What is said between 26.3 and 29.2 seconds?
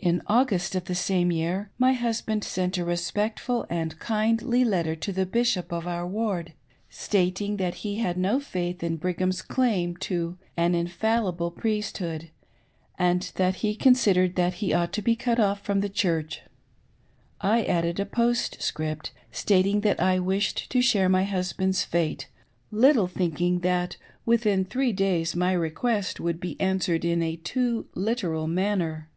be answered in a too literal manner.